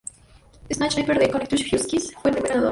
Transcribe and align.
Shabazz 0.77 0.79
Napier, 0.95 1.19
de 1.19 1.29
Connecticut 1.31 1.71
Huskies, 1.73 2.11
fue 2.23 2.31
el 2.31 2.37
primer 2.37 2.49
ganador. 2.53 2.69